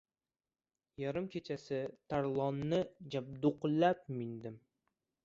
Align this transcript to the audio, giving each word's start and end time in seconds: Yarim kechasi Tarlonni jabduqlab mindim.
Yarim 1.01 1.27
kechasi 1.35 1.79
Tarlonni 2.13 2.79
jabduqlab 3.17 4.03
mindim. 4.17 4.57